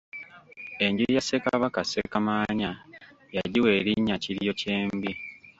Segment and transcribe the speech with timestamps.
[0.85, 2.71] Enju ya Ssekabaka Ssekamaanya
[3.35, 5.11] yagiwa elinnya Kiryokyembi.